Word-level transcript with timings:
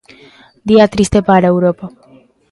Día 0.69 0.91
triste 0.93 1.17
para 1.29 1.51
Europa. 1.53 1.85